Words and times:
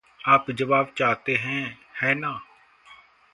आप 0.27 0.51
जवाब 0.51 0.93
चाहते 0.97 1.35
हैं, 1.35 1.79
है 2.01 2.15
ना? 2.15 2.41